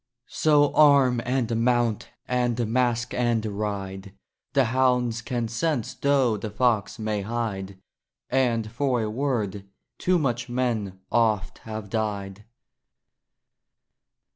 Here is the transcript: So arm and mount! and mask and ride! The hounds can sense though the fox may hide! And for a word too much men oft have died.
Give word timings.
So 0.29 0.73
arm 0.73 1.21
and 1.25 1.55
mount! 1.63 2.09
and 2.27 2.65
mask 2.65 3.13
and 3.13 3.45
ride! 3.45 4.13
The 4.53 4.63
hounds 4.63 5.21
can 5.21 5.47
sense 5.47 5.93
though 5.93 6.37
the 6.37 6.49
fox 6.49 6.97
may 6.97 7.21
hide! 7.21 7.77
And 8.27 8.71
for 8.71 9.03
a 9.03 9.11
word 9.11 9.67
too 9.99 10.17
much 10.17 10.49
men 10.49 10.99
oft 11.11 11.59
have 11.59 11.91
died. 11.91 12.45